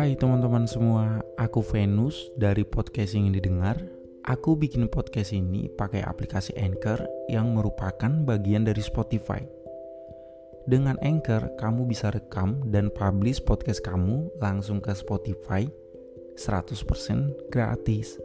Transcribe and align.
Hai 0.00 0.16
teman-teman 0.16 0.64
semua, 0.64 1.20
aku 1.36 1.60
Venus 1.60 2.32
dari 2.32 2.64
podcast 2.64 3.12
yang 3.12 3.36
didengar. 3.36 3.76
Aku 4.24 4.56
bikin 4.56 4.88
podcast 4.88 5.36
ini 5.36 5.68
pakai 5.76 6.00
aplikasi 6.00 6.56
Anchor 6.56 7.04
yang 7.28 7.52
merupakan 7.52 8.08
bagian 8.24 8.64
dari 8.64 8.80
Spotify. 8.80 9.44
Dengan 10.64 10.96
Anchor, 11.04 11.52
kamu 11.60 11.84
bisa 11.84 12.08
rekam 12.08 12.64
dan 12.72 12.88
publish 12.88 13.44
podcast 13.44 13.84
kamu 13.84 14.32
langsung 14.40 14.80
ke 14.80 14.88
Spotify 14.96 15.68
100% 15.68 17.52
gratis. 17.52 18.16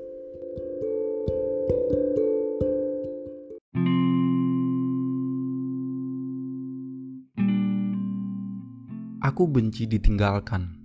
Aku 9.19 9.43
benci 9.51 9.83
ditinggalkan 9.91 10.84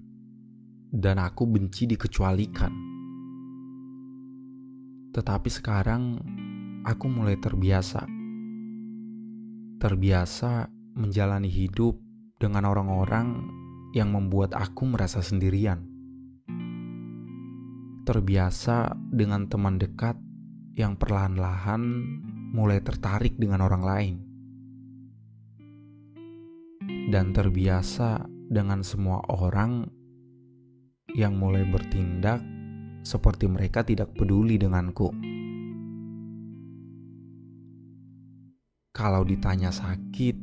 dan 0.91 1.23
aku 1.23 1.47
benci 1.47 1.87
dikecualikan. 1.87 2.75
Tetapi 5.11 5.49
sekarang 5.51 6.03
aku 6.83 7.07
mulai 7.07 7.39
terbiasa. 7.39 8.07
Terbiasa 9.81 10.69
menjalani 10.99 11.49
hidup 11.49 11.97
dengan 12.37 12.69
orang-orang 12.69 13.49
yang 13.95 14.15
membuat 14.15 14.55
aku 14.55 14.87
merasa 14.87 15.23
sendirian. 15.23 15.87
Terbiasa 18.07 18.95
dengan 19.15 19.47
teman 19.47 19.79
dekat 19.79 20.19
yang 20.75 20.99
perlahan-lahan 20.99 21.83
mulai 22.51 22.83
tertarik 22.83 23.39
dengan 23.39 23.63
orang 23.63 23.83
lain. 23.83 24.17
Dan 27.11 27.35
terbiasa 27.35 28.27
dengan 28.51 28.83
semua 28.87 29.23
orang 29.31 30.00
yang 31.15 31.35
mulai 31.39 31.67
bertindak 31.67 32.43
seperti 33.03 33.49
mereka 33.49 33.83
tidak 33.83 34.13
peduli 34.15 34.61
denganku. 34.61 35.11
Kalau 38.91 39.25
ditanya 39.25 39.73
sakit, 39.73 40.37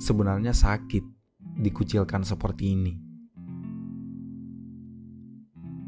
sebenarnya 0.00 0.56
sakit 0.56 1.04
dikucilkan 1.60 2.24
seperti 2.24 2.64
ini. 2.72 2.94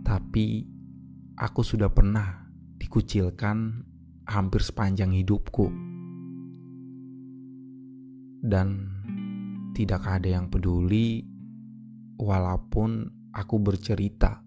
Tapi 0.05 0.47
aku 1.41 1.63
sudah 1.65 1.89
pernah 1.89 2.45
dikucilkan 2.77 3.81
hampir 4.29 4.61
sepanjang 4.61 5.17
hidupku. 5.17 5.73
Dan 8.45 8.93
tidak 9.73 10.05
ada 10.05 10.29
yang 10.29 10.53
peduli 10.53 11.25
walaupun 12.21 13.09
aku 13.35 13.59
bercerita 13.59 14.39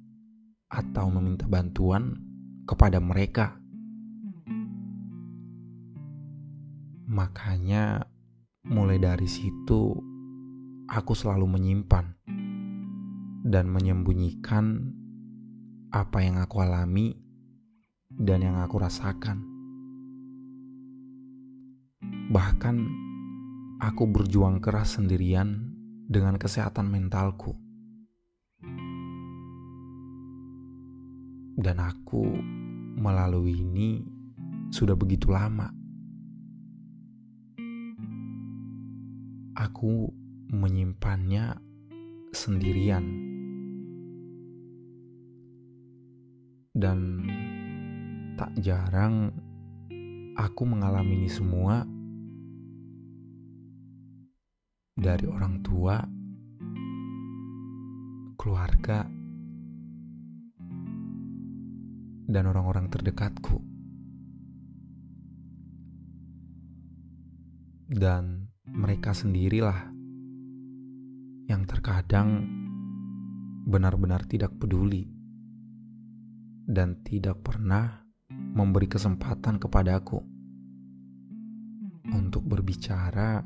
atau 0.72 1.12
meminta 1.12 1.44
bantuan 1.44 2.16
kepada 2.64 3.04
mereka. 3.04 3.60
Makanya 7.08 8.08
Mulai 8.68 9.00
dari 9.00 9.32
situ, 9.32 9.96
aku 10.92 11.16
selalu 11.16 11.48
menyimpan 11.48 12.20
dan 13.48 13.72
menyembunyikan 13.72 14.92
apa 15.88 16.20
yang 16.20 16.36
aku 16.36 16.60
alami 16.60 17.16
dan 18.12 18.44
yang 18.44 18.60
aku 18.60 18.84
rasakan. 18.84 19.40
Bahkan, 22.28 22.76
aku 23.80 24.04
berjuang 24.12 24.60
keras 24.60 25.00
sendirian 25.00 25.72
dengan 26.12 26.36
kesehatan 26.36 26.92
mentalku, 26.92 27.56
dan 31.58 31.82
aku 31.82 32.24
melalui 33.02 33.66
ini 33.66 34.06
sudah 34.70 34.94
begitu 34.94 35.34
lama. 35.34 35.74
aku 39.58 40.14
menyimpannya 40.54 41.58
sendirian. 42.30 43.26
Dan 46.78 47.26
tak 48.38 48.54
jarang 48.62 49.34
aku 50.38 50.62
mengalami 50.62 51.26
ini 51.26 51.30
semua 51.30 51.82
dari 54.94 55.26
orang 55.26 55.66
tua, 55.66 56.06
keluarga, 58.38 59.10
dan 62.28 62.44
orang-orang 62.52 62.92
terdekatku. 62.92 63.64
Dan 67.88 68.52
mereka 68.68 69.16
sendirilah 69.16 69.88
yang 71.48 71.64
terkadang 71.64 72.44
benar-benar 73.64 74.28
tidak 74.28 74.52
peduli 74.60 75.08
dan 76.68 77.00
tidak 77.08 77.40
pernah 77.40 78.04
memberi 78.32 78.92
kesempatan 78.92 79.56
kepadaku 79.56 80.20
untuk 82.12 82.44
berbicara 82.44 83.44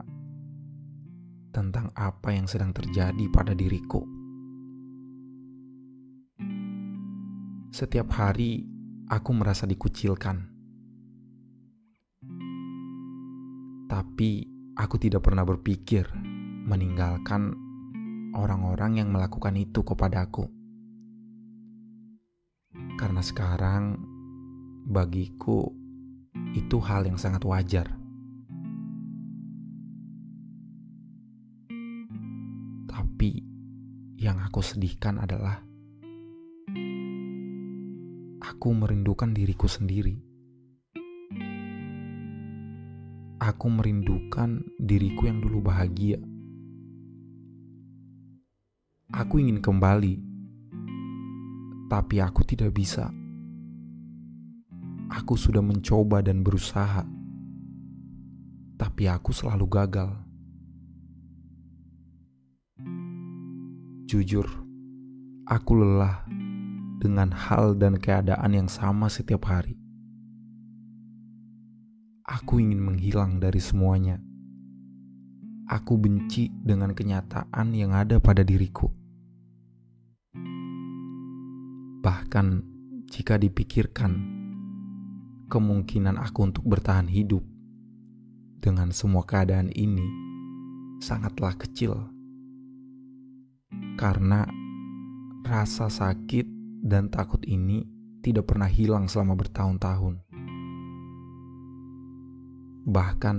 tentang 1.53 1.93
apa 1.93 2.33
yang 2.33 2.49
sedang 2.49 2.73
terjadi 2.73 3.29
pada 3.29 3.53
diriku. 3.53 4.20
Setiap 7.71 8.11
hari 8.13 8.67
aku 9.07 9.31
merasa 9.31 9.63
dikucilkan, 9.63 10.37
tapi 13.87 14.51
Aku 14.81 14.95
tidak 14.95 15.27
pernah 15.27 15.43
berpikir 15.43 16.07
meninggalkan 16.65 17.51
orang-orang 18.31 19.03
yang 19.03 19.11
melakukan 19.11 19.53
itu 19.53 19.83
kepadaku. 19.83 20.47
Karena 22.95 23.19
sekarang 23.19 23.99
bagiku 24.87 25.67
itu 26.55 26.79
hal 26.79 27.03
yang 27.03 27.19
sangat 27.19 27.43
wajar. 27.43 27.93
Tapi 32.87 33.31
yang 34.17 34.39
aku 34.39 34.63
sedihkan 34.63 35.19
adalah 35.19 35.61
aku 38.61 38.77
merindukan 38.77 39.33
diriku 39.33 39.65
sendiri. 39.65 40.21
Aku 43.41 43.73
merindukan 43.73 44.61
diriku 44.77 45.25
yang 45.25 45.41
dulu 45.41 45.65
bahagia. 45.65 46.21
Aku 49.17 49.41
ingin 49.41 49.65
kembali, 49.65 50.13
tapi 51.89 52.21
aku 52.21 52.45
tidak 52.45 52.77
bisa. 52.77 53.09
Aku 55.09 55.33
sudah 55.33 55.65
mencoba 55.65 56.21
dan 56.21 56.45
berusaha, 56.45 57.01
tapi 58.77 59.09
aku 59.09 59.33
selalu 59.33 59.65
gagal. 59.73 60.13
Jujur, 64.05 64.45
aku 65.49 65.81
lelah 65.81 66.40
dengan 67.01 67.33
hal 67.33 67.73
dan 67.81 67.97
keadaan 67.97 68.53
yang 68.53 68.69
sama 68.69 69.09
setiap 69.09 69.49
hari. 69.49 69.73
Aku 72.29 72.61
ingin 72.61 72.77
menghilang 72.77 73.41
dari 73.41 73.57
semuanya. 73.57 74.21
Aku 75.65 75.97
benci 75.97 76.53
dengan 76.61 76.93
kenyataan 76.93 77.73
yang 77.73 77.97
ada 77.97 78.21
pada 78.21 78.45
diriku. 78.45 78.93
Bahkan 82.05 82.47
jika 83.09 83.41
dipikirkan, 83.41 84.13
kemungkinan 85.49 86.21
aku 86.21 86.53
untuk 86.53 86.69
bertahan 86.69 87.09
hidup 87.09 87.41
dengan 88.61 88.93
semua 88.93 89.25
keadaan 89.25 89.73
ini 89.73 90.05
sangatlah 91.01 91.57
kecil. 91.57 91.97
Karena 93.97 94.45
rasa 95.41 95.89
sakit 95.89 96.60
dan 96.81 97.13
takut 97.13 97.45
ini 97.45 97.85
tidak 98.25 98.49
pernah 98.49 98.65
hilang 98.65 99.05
selama 99.05 99.37
bertahun-tahun. 99.37 100.21
Bahkan 102.89 103.37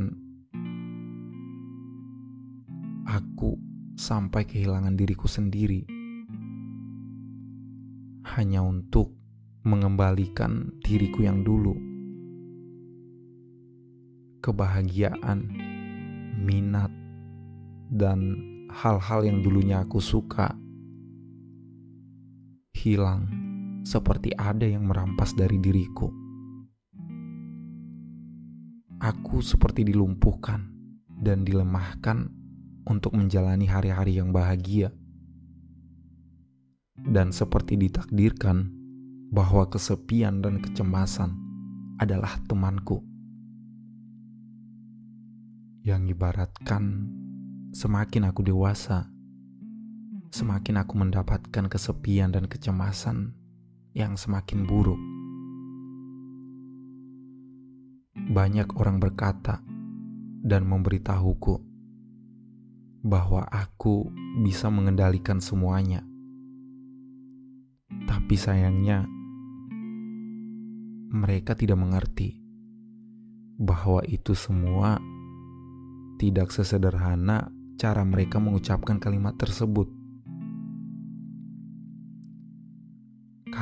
aku 3.10 3.58
sampai 3.98 4.46
kehilangan 4.46 4.94
diriku 4.94 5.26
sendiri 5.26 5.82
hanya 8.38 8.62
untuk 8.62 9.12
mengembalikan 9.66 10.70
diriku 10.82 11.26
yang 11.26 11.42
dulu. 11.42 11.74
Kebahagiaan, 14.42 15.38
minat, 16.42 16.90
dan 17.90 18.18
hal-hal 18.72 19.22
yang 19.22 19.38
dulunya 19.42 19.86
aku 19.86 20.02
suka 20.02 20.61
hilang 22.82 23.30
seperti 23.86 24.34
ada 24.34 24.66
yang 24.66 24.90
merampas 24.90 25.38
dari 25.38 25.62
diriku. 25.62 26.10
Aku 28.98 29.38
seperti 29.42 29.86
dilumpuhkan 29.86 30.66
dan 31.06 31.46
dilemahkan 31.46 32.26
untuk 32.86 33.14
menjalani 33.14 33.70
hari-hari 33.70 34.18
yang 34.18 34.34
bahagia. 34.34 34.90
Dan 37.02 37.34
seperti 37.34 37.78
ditakdirkan 37.78 38.70
bahwa 39.30 39.66
kesepian 39.70 40.42
dan 40.42 40.62
kecemasan 40.62 41.34
adalah 41.98 42.38
temanku. 42.46 43.02
Yang 45.82 46.14
ibaratkan 46.14 47.10
semakin 47.74 48.30
aku 48.30 48.46
dewasa, 48.46 49.11
semakin 50.32 50.80
aku 50.80 50.96
mendapatkan 50.96 51.68
kesepian 51.68 52.32
dan 52.32 52.48
kecemasan 52.48 53.36
yang 53.92 54.16
semakin 54.16 54.64
buruk. 54.64 54.96
Banyak 58.32 58.72
orang 58.80 58.96
berkata 58.96 59.60
dan 60.40 60.64
memberitahuku 60.64 61.60
bahwa 63.04 63.44
aku 63.44 64.08
bisa 64.40 64.72
mengendalikan 64.72 65.36
semuanya. 65.36 66.00
Tapi 68.08 68.32
sayangnya, 68.32 69.04
mereka 71.12 71.52
tidak 71.52 71.76
mengerti 71.76 72.40
bahwa 73.60 74.00
itu 74.08 74.32
semua 74.32 74.96
tidak 76.16 76.48
sesederhana 76.48 77.52
cara 77.76 78.00
mereka 78.00 78.40
mengucapkan 78.40 78.96
kalimat 78.96 79.36
tersebut. 79.36 80.01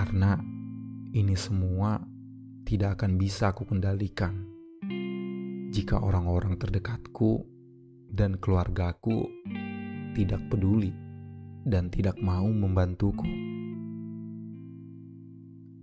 Karena 0.01 0.33
ini 1.13 1.37
semua 1.37 2.01
tidak 2.65 2.97
akan 2.97 3.21
bisa 3.21 3.53
aku 3.53 3.69
kendalikan 3.69 4.49
jika 5.69 6.01
orang-orang 6.01 6.57
terdekatku 6.57 7.45
dan 8.09 8.41
keluargaku 8.41 9.29
tidak 10.17 10.41
peduli 10.49 10.89
dan 11.69 11.93
tidak 11.93 12.17
mau 12.17 12.49
membantuku. 12.49 13.29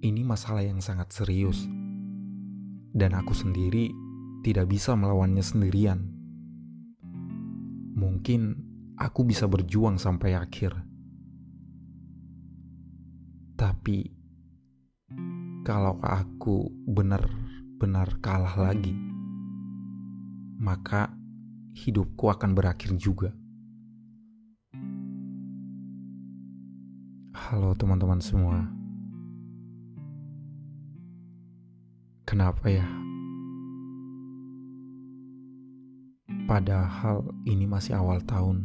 Ini 0.01 0.25
masalah 0.25 0.65
yang 0.65 0.81
sangat 0.81 1.13
serius, 1.13 1.69
dan 2.97 3.13
aku 3.13 3.37
sendiri 3.37 3.93
tidak 4.41 4.65
bisa 4.65 4.97
melawannya 4.97 5.45
sendirian. 5.45 6.09
Mungkin 7.93 8.41
aku 8.97 9.29
bisa 9.29 9.45
berjuang 9.45 10.01
sampai 10.01 10.33
akhir 10.33 10.86
tapi 13.57 14.13
kalau 15.65 15.97
aku 16.05 16.69
benar-benar 16.85 18.21
kalah 18.21 18.53
lagi, 18.53 18.93
maka 20.61 21.09
hidupku 21.73 22.29
akan 22.29 22.53
berakhir 22.53 22.93
juga. 23.01 23.33
Halo 27.33 27.73
teman-teman 27.73 28.21
semua. 28.21 28.61
Kenapa 32.29 32.69
ya? 32.69 32.85
Padahal 36.45 37.25
ini 37.49 37.65
masih 37.65 37.97
awal 37.97 38.21
tahun. 38.21 38.63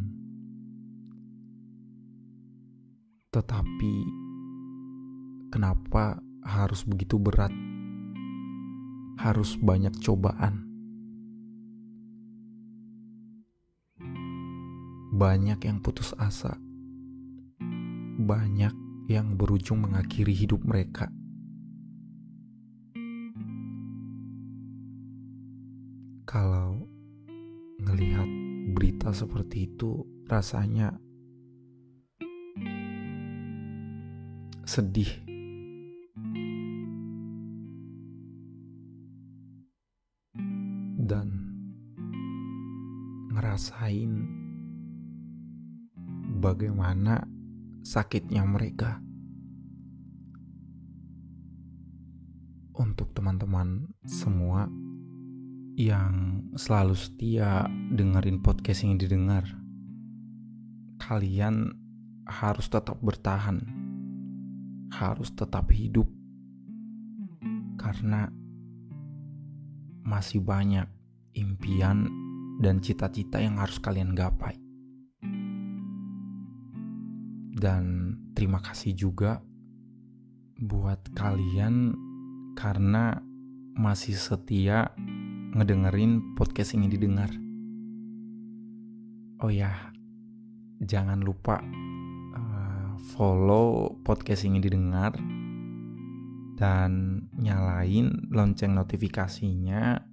Tetapi 3.33 4.22
Kenapa 5.53 6.17
harus 6.41 6.81
begitu 6.81 7.21
berat? 7.21 7.53
Harus 9.21 9.53
banyak 9.53 9.93
cobaan. 10.01 10.65
Banyak 15.13 15.61
yang 15.61 15.77
putus 15.85 16.17
asa. 16.17 16.57
Banyak 18.17 18.73
yang 19.05 19.37
berujung 19.37 19.85
mengakhiri 19.85 20.33
hidup 20.33 20.65
mereka. 20.65 21.13
Kalau 26.25 26.81
ngelihat 27.77 28.25
berita 28.73 29.13
seperti 29.13 29.69
itu, 29.69 30.01
rasanya 30.25 30.97
sedih 34.65 35.32
ngerasain 43.53 44.09
bagaimana 46.41 47.21
sakitnya 47.85 48.41
mereka. 48.49 48.97
Untuk 52.73 53.13
teman-teman 53.13 53.93
semua 54.09 54.65
yang 55.77 56.41
selalu 56.57 56.97
setia 56.97 57.69
dengerin 57.93 58.41
podcast 58.41 58.89
yang 58.89 58.97
didengar, 58.97 59.45
kalian 60.97 61.77
harus 62.25 62.65
tetap 62.73 62.97
bertahan, 63.05 63.61
harus 64.97 65.29
tetap 65.29 65.69
hidup, 65.69 66.09
karena 67.77 68.33
masih 70.01 70.41
banyak 70.41 70.89
impian 71.37 72.22
dan 72.61 72.83
cita-cita 72.83 73.41
yang 73.41 73.57
harus 73.57 73.79
kalian 73.81 74.13
gapai. 74.13 74.59
Dan 77.53 78.15
terima 78.35 78.59
kasih 78.59 78.93
juga 78.93 79.39
buat 80.59 80.99
kalian 81.15 81.95
karena 82.53 83.17
masih 83.73 84.13
setia 84.13 84.93
ngedengerin 85.57 86.35
podcast 86.37 86.77
ini 86.77 86.91
didengar. 86.91 87.31
Oh 89.41 89.51
ya, 89.51 89.93
jangan 90.83 91.23
lupa 91.23 91.59
uh, 92.37 92.91
follow 93.15 93.97
podcast 94.05 94.45
ini 94.45 94.61
didengar 94.61 95.15
dan 96.53 97.23
nyalain 97.33 98.29
lonceng 98.29 98.77
notifikasinya 98.77 100.12